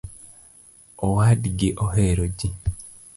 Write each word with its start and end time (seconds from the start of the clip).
Owadgi 1.07 1.69
ohero 1.85 2.23
jii 2.37 2.55